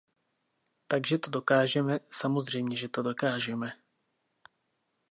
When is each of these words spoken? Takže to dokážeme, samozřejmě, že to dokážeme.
Takže 0.87 1.17
to 1.17 1.31
dokážeme, 1.31 1.99
samozřejmě, 2.11 2.75
že 2.75 2.89
to 2.89 3.01
dokážeme. 3.03 3.73